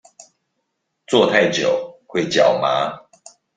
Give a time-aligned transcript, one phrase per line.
[1.05, 2.91] 坐太久會腳麻